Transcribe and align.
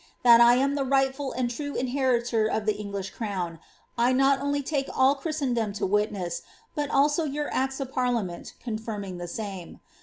That 0.23 0.41
I 0.41 0.55
am 0.55 0.73
the 0.73 0.83
rightful 0.83 1.31
and 1.31 1.47
true 1.47 1.75
inheritor 1.75 2.47
of 2.47 2.65
the 2.65 2.75
English 2.75 3.11
crown, 3.11 3.59
I 3.99 4.11
uot 4.11 4.41
only 4.41 4.63
take 4.63 4.89
all 4.91 5.13
Christendom 5.13 5.73
to 5.73 5.85
witness, 5.85 6.41
but 6.73 6.89
also 6.89 7.23
your 7.23 7.53
acts 7.53 7.79
of 7.79 7.91
parliament 7.91 8.55
con 8.65 8.79
finning 8.79 9.19
the 9.19 9.27
same. 9.27 9.79